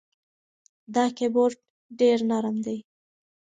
[0.95, 1.57] دا کیبورد
[1.99, 2.77] ډېر نرم دی.